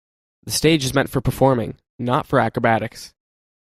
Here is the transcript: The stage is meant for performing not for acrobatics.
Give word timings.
The 0.41 0.49
stage 0.51 0.83
is 0.83 0.95
meant 0.95 1.11
for 1.11 1.21
performing 1.21 1.77
not 1.99 2.25
for 2.25 2.39
acrobatics. 2.39 3.13